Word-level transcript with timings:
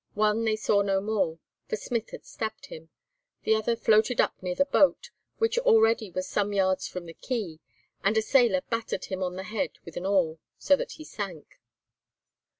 One 0.15 0.45
they 0.45 0.55
saw 0.55 0.81
no 0.81 0.99
more, 0.99 1.37
for 1.69 1.75
Smith 1.75 2.09
had 2.09 2.25
stabbed 2.25 2.65
him, 2.65 2.89
the 3.43 3.53
other 3.53 3.75
floated 3.75 4.19
up 4.19 4.33
near 4.41 4.55
the 4.55 4.65
boat, 4.65 5.11
which 5.37 5.59
already 5.59 6.09
was 6.09 6.27
some 6.27 6.53
yards 6.53 6.87
from 6.87 7.05
the 7.05 7.13
quay, 7.13 7.59
and 8.03 8.17
a 8.17 8.23
sailor 8.23 8.61
battered 8.61 9.05
him 9.05 9.21
on 9.21 9.35
the 9.35 9.43
head 9.43 9.77
with 9.85 9.95
an 9.97 10.07
oar, 10.07 10.39
so 10.57 10.75
that 10.75 10.93
he 10.93 11.03
sank. 11.03 11.59